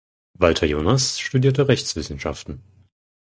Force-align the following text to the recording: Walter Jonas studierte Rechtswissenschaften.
Walter 0.33 0.65
Jonas 0.65 1.19
studierte 1.19 1.67
Rechtswissenschaften. 1.67 2.63